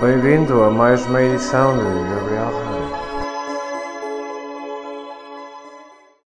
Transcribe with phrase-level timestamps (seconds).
[0.00, 2.65] Bem-vindo a mais uma edição de Gabriel